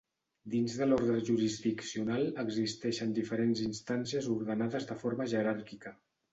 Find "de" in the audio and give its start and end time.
0.79-0.85, 4.95-5.01